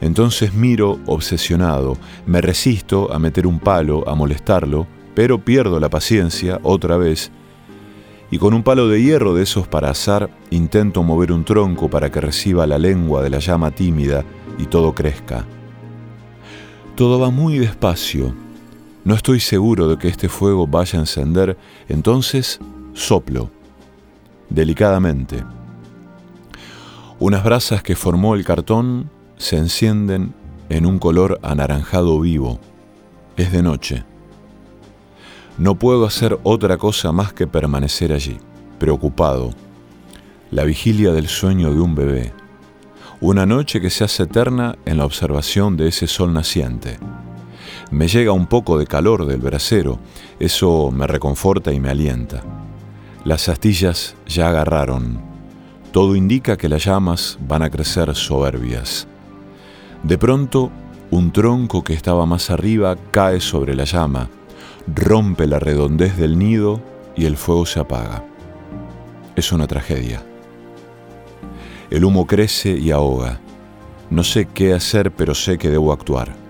Entonces 0.00 0.52
miro 0.54 0.98
obsesionado, 1.06 1.96
me 2.26 2.40
resisto 2.40 3.12
a 3.12 3.18
meter 3.18 3.46
un 3.46 3.58
palo, 3.58 4.08
a 4.08 4.14
molestarlo, 4.14 4.86
pero 5.14 5.44
pierdo 5.44 5.80
la 5.80 5.88
paciencia 5.88 6.60
otra 6.62 6.96
vez 6.96 7.30
y 8.34 8.38
con 8.38 8.52
un 8.52 8.64
palo 8.64 8.88
de 8.88 9.00
hierro 9.00 9.32
de 9.32 9.44
esos 9.44 9.68
para 9.68 9.90
azar 9.90 10.28
intento 10.50 11.04
mover 11.04 11.30
un 11.30 11.44
tronco 11.44 11.88
para 11.88 12.10
que 12.10 12.20
reciba 12.20 12.66
la 12.66 12.78
lengua 12.78 13.22
de 13.22 13.30
la 13.30 13.38
llama 13.38 13.70
tímida 13.70 14.24
y 14.58 14.66
todo 14.66 14.92
crezca. 14.92 15.44
Todo 16.96 17.20
va 17.20 17.30
muy 17.30 17.58
despacio, 17.58 18.34
no 19.04 19.14
estoy 19.14 19.40
seguro 19.40 19.88
de 19.88 19.98
que 19.98 20.08
este 20.08 20.28
fuego 20.28 20.66
vaya 20.66 20.98
a 20.98 21.02
encender, 21.02 21.58
entonces 21.88 22.58
soplo, 22.94 23.50
delicadamente. 24.48 25.44
Unas 27.18 27.44
brasas 27.44 27.82
que 27.82 27.96
formó 27.96 28.34
el 28.34 28.44
cartón 28.44 29.10
se 29.36 29.56
encienden 29.56 30.34
en 30.68 30.86
un 30.86 30.98
color 30.98 31.38
anaranjado 31.42 32.18
vivo. 32.20 32.58
Es 33.36 33.52
de 33.52 33.62
noche. 33.62 34.04
No 35.58 35.76
puedo 35.76 36.06
hacer 36.06 36.38
otra 36.42 36.78
cosa 36.78 37.12
más 37.12 37.32
que 37.32 37.46
permanecer 37.46 38.12
allí, 38.12 38.38
preocupado. 38.78 39.50
La 40.50 40.64
vigilia 40.64 41.12
del 41.12 41.28
sueño 41.28 41.72
de 41.72 41.80
un 41.80 41.94
bebé. 41.94 42.32
Una 43.20 43.46
noche 43.46 43.80
que 43.80 43.90
se 43.90 44.04
hace 44.04 44.24
eterna 44.24 44.76
en 44.84 44.98
la 44.98 45.04
observación 45.04 45.76
de 45.76 45.88
ese 45.88 46.06
sol 46.06 46.32
naciente. 46.32 46.98
Me 47.90 48.08
llega 48.08 48.32
un 48.32 48.46
poco 48.46 48.78
de 48.78 48.86
calor 48.86 49.26
del 49.26 49.40
brasero, 49.40 49.98
eso 50.38 50.90
me 50.90 51.06
reconforta 51.06 51.72
y 51.72 51.80
me 51.80 51.90
alienta. 51.90 52.42
Las 53.24 53.48
astillas 53.48 54.16
ya 54.26 54.48
agarraron. 54.48 55.20
Todo 55.92 56.16
indica 56.16 56.56
que 56.56 56.68
las 56.68 56.84
llamas 56.84 57.38
van 57.46 57.62
a 57.62 57.70
crecer 57.70 58.14
soberbias. 58.14 59.06
De 60.02 60.18
pronto, 60.18 60.70
un 61.10 61.32
tronco 61.32 61.84
que 61.84 61.94
estaba 61.94 62.26
más 62.26 62.50
arriba 62.50 62.96
cae 63.10 63.40
sobre 63.40 63.74
la 63.74 63.84
llama, 63.84 64.28
rompe 64.86 65.46
la 65.46 65.58
redondez 65.58 66.16
del 66.16 66.38
nido 66.38 66.80
y 67.16 67.26
el 67.26 67.36
fuego 67.36 67.64
se 67.64 67.80
apaga. 67.80 68.24
Es 69.36 69.52
una 69.52 69.66
tragedia. 69.66 70.22
El 71.90 72.04
humo 72.04 72.26
crece 72.26 72.70
y 72.70 72.90
ahoga. 72.90 73.40
No 74.10 74.24
sé 74.24 74.46
qué 74.52 74.74
hacer, 74.74 75.12
pero 75.12 75.34
sé 75.34 75.58
que 75.58 75.70
debo 75.70 75.92
actuar. 75.92 76.43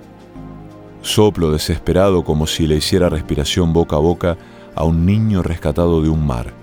Soplo 1.05 1.53
desesperado 1.53 2.25
como 2.25 2.47
si 2.47 2.67
le 2.67 2.77
hiciera 2.77 3.11
respiración 3.11 3.75
boca 3.75 3.97
a 3.97 3.99
boca 3.99 4.39
a 4.75 4.85
un 4.85 5.05
niño 5.05 5.43
rescatado 5.43 6.01
de 6.01 6.09
un 6.09 6.27
mar. 6.27 6.55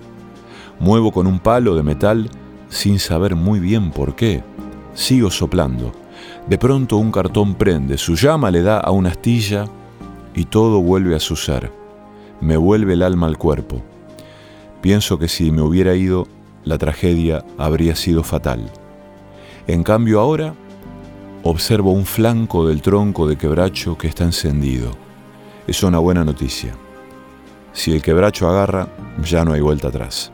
Muevo 0.80 1.12
con 1.12 1.28
un 1.28 1.38
palo 1.38 1.76
de 1.76 1.84
metal 1.84 2.28
sin 2.68 2.98
saber 2.98 3.36
muy 3.36 3.60
bien 3.60 3.92
por 3.92 4.16
qué. 4.16 4.42
Sigo 4.94 5.30
soplando. 5.30 5.92
De 6.48 6.58
pronto 6.58 6.96
un 6.96 7.12
cartón 7.12 7.54
prende, 7.54 7.96
su 7.96 8.16
llama 8.16 8.50
le 8.50 8.62
da 8.62 8.80
a 8.80 8.90
una 8.90 9.10
astilla 9.10 9.66
y 10.34 10.46
todo 10.46 10.82
vuelve 10.82 11.14
a 11.14 11.20
su 11.20 11.36
ser. 11.36 11.70
Me 12.40 12.56
vuelve 12.56 12.94
el 12.94 13.02
alma 13.02 13.28
al 13.28 13.38
cuerpo. 13.38 13.80
Pienso 14.80 15.20
que 15.20 15.28
si 15.28 15.52
me 15.52 15.62
hubiera 15.62 15.94
ido, 15.94 16.26
la 16.64 16.78
tragedia 16.78 17.44
habría 17.58 17.94
sido 17.94 18.24
fatal. 18.24 18.68
En 19.68 19.84
cambio 19.84 20.18
ahora 20.18 20.54
observo 21.42 21.92
un 21.92 22.06
flanco 22.06 22.66
del 22.66 22.82
tronco 22.82 23.26
de 23.26 23.36
quebracho 23.36 23.98
que 23.98 24.06
está 24.06 24.24
encendido. 24.24 24.92
Es 25.66 25.82
una 25.82 25.98
buena 25.98 26.24
noticia. 26.24 26.74
Si 27.72 27.92
el 27.92 28.02
quebracho 28.02 28.48
agarra, 28.48 28.88
ya 29.22 29.44
no 29.44 29.52
hay 29.52 29.60
vuelta 29.60 29.88
atrás. 29.88 30.32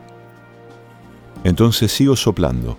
Entonces 1.43 1.91
sigo 1.91 2.15
soplando. 2.15 2.77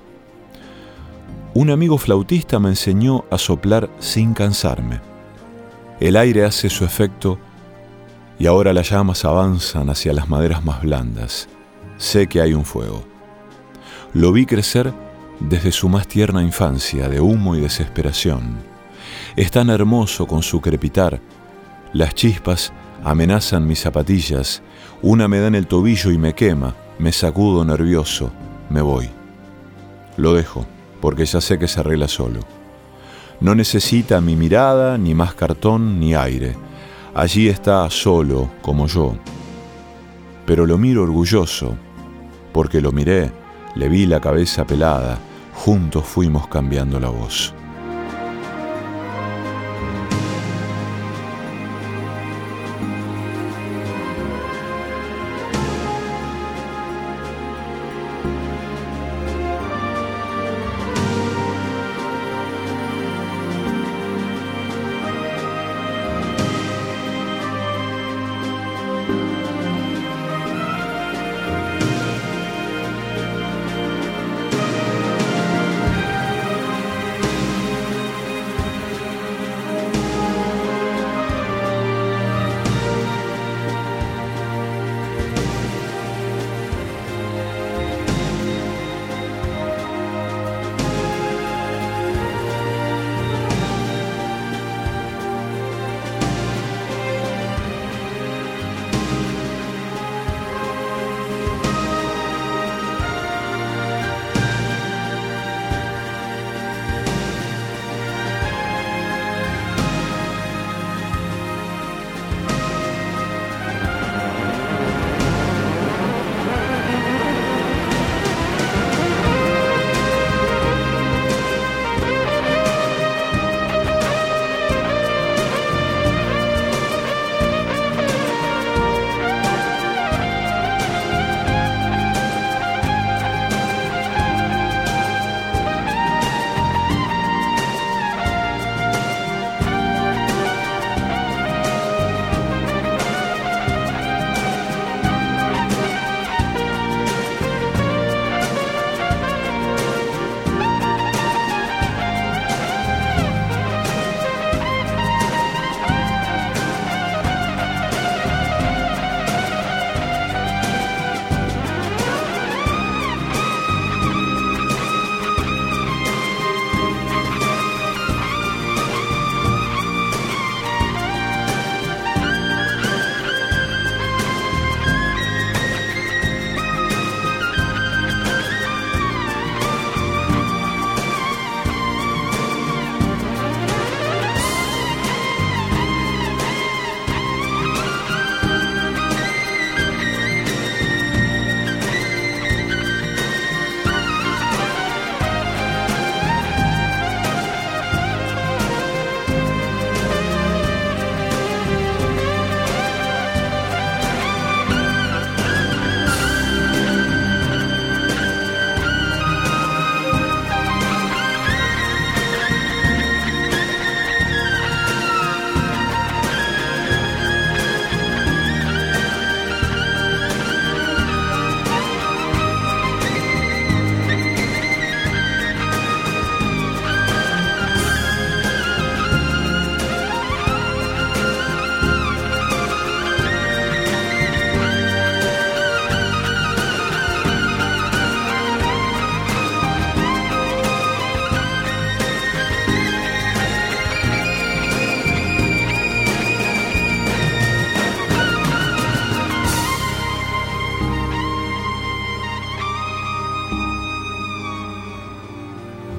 Un 1.54 1.70
amigo 1.70 1.98
flautista 1.98 2.58
me 2.58 2.68
enseñó 2.68 3.24
a 3.30 3.38
soplar 3.38 3.90
sin 3.98 4.34
cansarme. 4.34 5.00
El 5.98 6.16
aire 6.16 6.44
hace 6.44 6.68
su 6.68 6.84
efecto 6.84 7.38
y 8.38 8.46
ahora 8.46 8.72
las 8.72 8.90
llamas 8.90 9.24
avanzan 9.24 9.90
hacia 9.90 10.12
las 10.12 10.28
maderas 10.28 10.64
más 10.64 10.82
blandas. 10.82 11.48
Sé 11.96 12.26
que 12.26 12.40
hay 12.40 12.54
un 12.54 12.64
fuego. 12.64 13.02
Lo 14.12 14.32
vi 14.32 14.46
crecer 14.46 14.92
desde 15.40 15.72
su 15.72 15.88
más 15.88 16.06
tierna 16.06 16.42
infancia 16.42 17.08
de 17.08 17.20
humo 17.20 17.56
y 17.56 17.60
desesperación. 17.60 18.58
Es 19.36 19.50
tan 19.50 19.70
hermoso 19.70 20.26
con 20.26 20.42
su 20.42 20.60
crepitar. 20.60 21.20
Las 21.92 22.14
chispas 22.14 22.72
amenazan 23.02 23.66
mis 23.66 23.80
zapatillas, 23.80 24.62
una 25.02 25.28
me 25.28 25.38
da 25.38 25.48
en 25.48 25.54
el 25.54 25.66
tobillo 25.66 26.10
y 26.10 26.18
me 26.18 26.34
quema, 26.34 26.74
me 26.98 27.12
sacudo 27.12 27.64
nervioso, 27.64 28.30
me 28.68 28.82
voy. 28.82 29.08
Lo 30.16 30.34
dejo, 30.34 30.66
porque 31.00 31.24
ya 31.24 31.40
sé 31.40 31.58
que 31.58 31.68
se 31.68 31.80
arregla 31.80 32.08
solo. 32.08 32.40
No 33.40 33.54
necesita 33.54 34.20
mi 34.20 34.36
mirada, 34.36 34.98
ni 34.98 35.14
más 35.14 35.34
cartón, 35.34 35.98
ni 35.98 36.14
aire. 36.14 36.54
Allí 37.14 37.48
está 37.48 37.88
solo, 37.88 38.50
como 38.60 38.86
yo. 38.86 39.16
Pero 40.44 40.66
lo 40.66 40.76
miro 40.76 41.02
orgulloso, 41.02 41.74
porque 42.52 42.82
lo 42.82 42.92
miré, 42.92 43.32
le 43.74 43.88
vi 43.88 44.04
la 44.04 44.20
cabeza 44.20 44.66
pelada, 44.66 45.18
juntos 45.60 46.06
fuimos 46.06 46.48
cambiando 46.48 46.98
la 46.98 47.10
voz. 47.10 47.54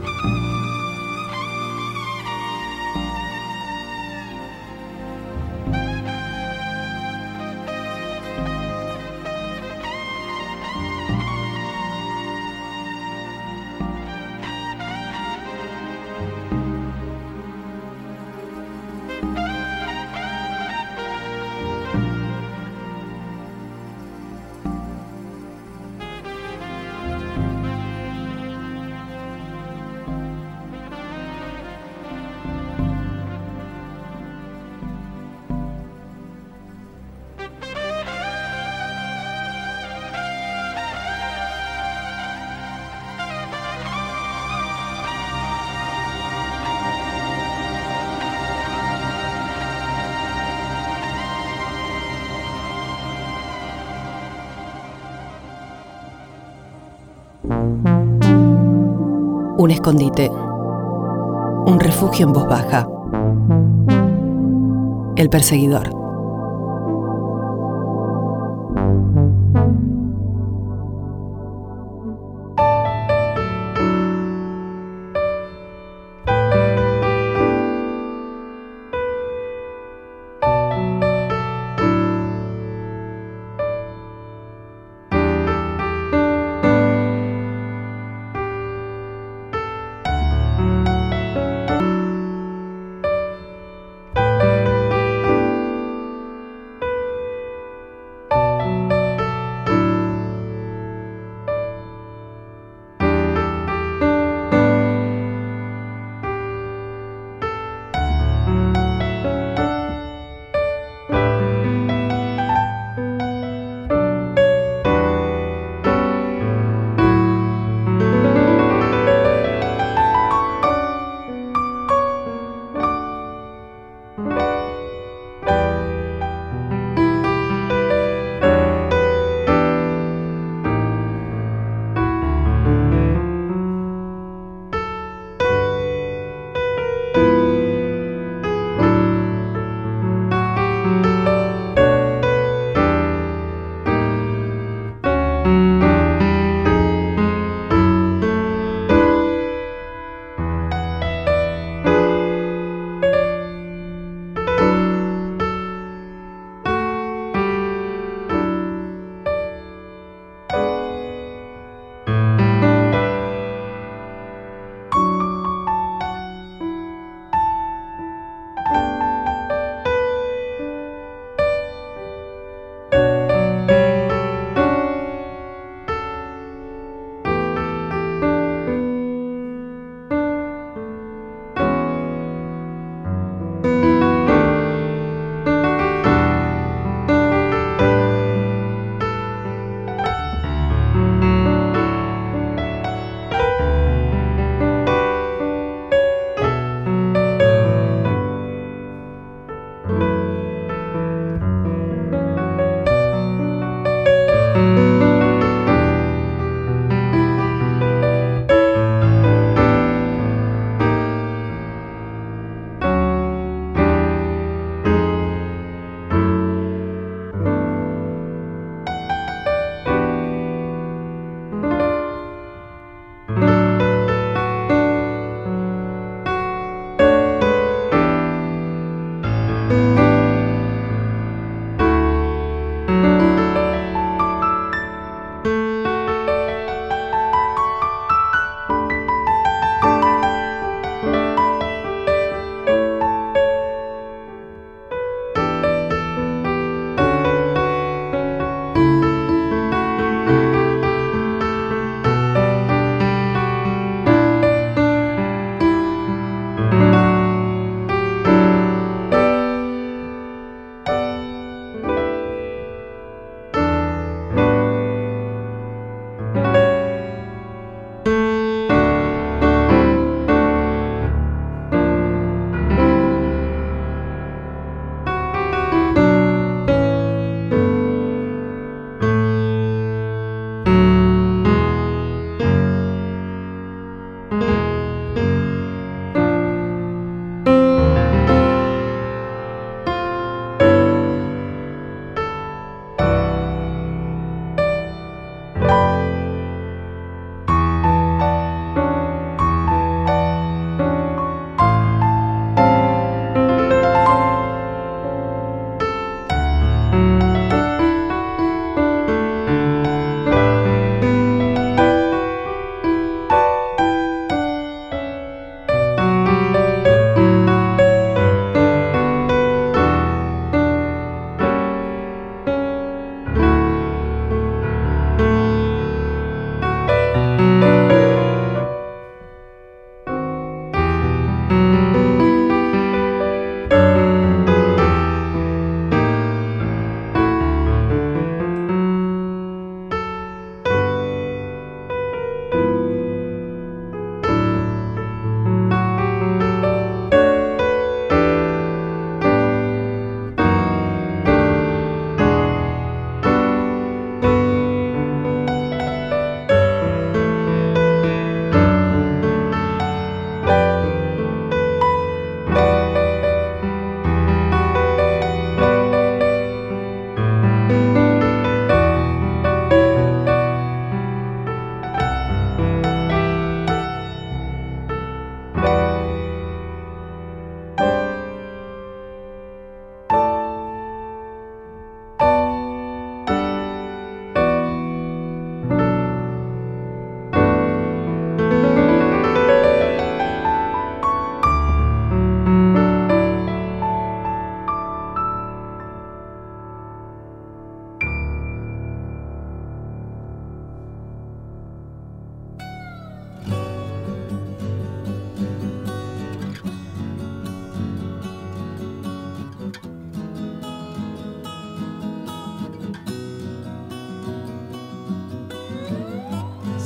you 0.01 0.40
Un 59.61 59.69
escondite. 59.69 60.27
Un 60.27 61.77
refugio 61.79 62.25
en 62.25 62.33
voz 62.33 62.47
baja. 62.47 62.87
El 65.15 65.29
perseguidor. 65.29 65.90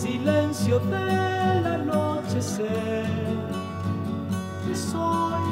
Silencio 0.06 0.80
del 0.80 1.66
anochecer. 1.66 3.06
Soy 4.74 5.46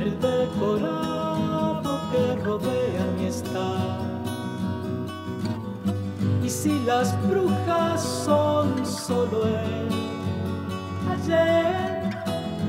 el 0.00 0.18
decorado 0.18 2.00
que 2.10 2.36
rodea 2.42 3.04
mi 3.16 3.26
estar. 3.26 3.98
Y 6.42 6.48
si 6.50 6.80
las 6.84 7.08
brujas 7.28 8.02
son 8.02 8.84
solo 8.84 9.46
él, 9.46 9.88
ayer 11.14 12.10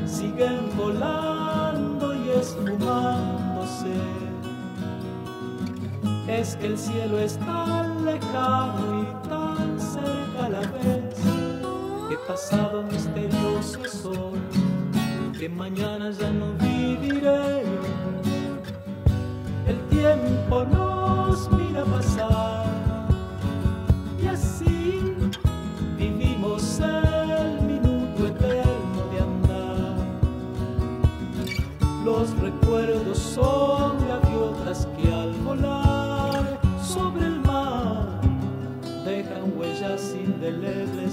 siguen 0.06 0.70
volando 0.78 2.14
y 2.14 2.30
esfumándose. 2.30 3.96
Es 6.28 6.56
que 6.58 6.68
el 6.68 6.78
cielo 6.78 7.18
es 7.20 7.38
tan 7.40 8.04
lejano 8.04 9.04
y 9.04 9.05
pasado 12.28 12.82
misterioso 12.84 13.80
soy, 13.86 14.40
que 15.38 15.48
mañana 15.48 16.10
ya 16.10 16.32
no 16.32 16.54
viviré. 16.54 17.64
El 19.68 19.80
tiempo 19.90 20.66
nos 20.66 21.52
mira 21.52 21.84
pasar 21.86 22.66
y 24.22 24.28
así 24.28 25.14
vivimos 25.98 26.80
el 26.80 27.62
minuto 27.62 28.28
eterno 28.28 29.02
de 29.12 29.20
andar. 29.20 29.96
Los 32.04 32.36
recuerdos 32.40 33.20
son 33.20 33.98
gaviotas 34.08 34.88
que 34.98 35.14
al 35.14 35.32
volar 35.44 36.60
sobre 36.82 37.28
el 37.28 37.40
mar 37.42 38.20
dejan 39.06 39.56
huellas 39.56 40.16
indelebles 40.16 41.05